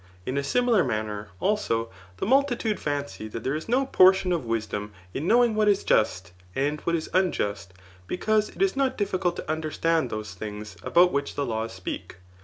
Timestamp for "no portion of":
3.69-4.45